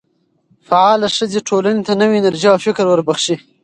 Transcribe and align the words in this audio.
فعاله 0.67 1.07
ښځې 1.17 1.39
ټولنې 1.49 1.81
ته 1.87 1.93
نوې 2.01 2.15
انرژي 2.19 2.47
او 2.51 2.57
فکر 2.65 2.83
وربخښي. 2.87 3.35